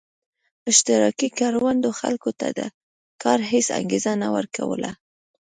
[0.71, 2.59] اشتراکي کروندو خلکو ته د
[3.23, 4.91] کار هېڅ انګېزه نه ورکوله